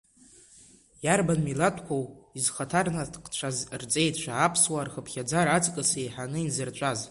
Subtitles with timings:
[1.05, 2.03] Иарбан милаҭқәоу
[2.37, 6.99] изхаҭарнакцәаз рҵеицәа аԥсуаа рхыԥхьаӡара аҵкыс еиҳаны инзырҵәаз?